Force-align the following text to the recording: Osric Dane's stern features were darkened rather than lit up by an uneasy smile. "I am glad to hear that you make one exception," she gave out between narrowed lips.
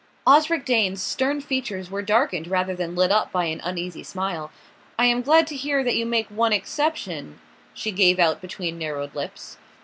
Osric 0.25 0.65
Dane's 0.65 0.99
stern 0.99 1.41
features 1.41 1.91
were 1.91 2.01
darkened 2.01 2.47
rather 2.47 2.75
than 2.75 2.95
lit 2.95 3.11
up 3.11 3.31
by 3.31 3.45
an 3.45 3.61
uneasy 3.63 4.01
smile. 4.01 4.49
"I 4.97 5.05
am 5.05 5.21
glad 5.21 5.45
to 5.45 5.55
hear 5.55 5.83
that 5.83 5.95
you 5.95 6.07
make 6.07 6.25
one 6.29 6.53
exception," 6.53 7.39
she 7.75 7.91
gave 7.91 8.17
out 8.17 8.41
between 8.41 8.79
narrowed 8.79 9.13
lips. 9.13 9.57